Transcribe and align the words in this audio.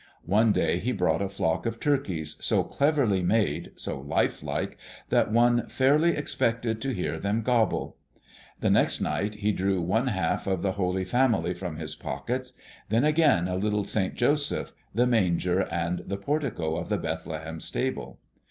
One 0.25 0.51
day 0.51 0.79
he 0.79 0.93
brought 0.93 1.21
a 1.21 1.29
flock 1.29 1.67
of 1.67 1.79
turkeys, 1.79 2.35
so 2.43 2.63
cleverly 2.63 3.21
made, 3.21 3.71
so 3.75 3.99
lifelike, 4.01 4.79
that 5.09 5.31
one 5.31 5.67
fairly 5.67 6.17
expected 6.17 6.81
to 6.81 6.93
hear 6.95 7.19
them 7.19 7.43
gobble. 7.43 7.97
The 8.61 8.71
next 8.71 8.99
night 8.99 9.35
he 9.35 9.51
drew 9.51 9.79
one 9.79 10.07
half 10.07 10.47
of 10.47 10.63
the 10.63 10.71
Holy 10.71 11.05
Family 11.05 11.53
from 11.53 11.75
his 11.77 11.93
pockets, 11.93 12.51
then 12.89 13.05
again 13.05 13.47
a 13.47 13.55
little 13.57 13.83
Saint 13.83 14.15
Joseph, 14.15 14.73
the 14.91 15.05
manger 15.05 15.61
and 15.69 15.99
the 15.99 16.17
portico 16.17 16.77
of 16.77 16.89
the 16.89 16.97
Bethlehem 16.97 17.59
stable. 17.59 18.17